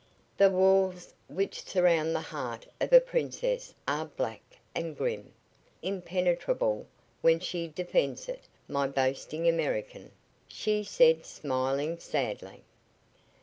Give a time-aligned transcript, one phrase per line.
[0.35, 4.41] "The walls which surround the heart of a princess are black
[4.73, 5.31] and grim,
[5.83, 6.87] impenetrable
[7.21, 10.11] when she defends it, my boasting American,"
[10.47, 12.63] she said, smiling sadly.